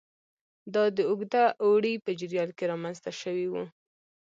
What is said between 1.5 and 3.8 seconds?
اوړي په جریان کې رامنځته شوي وو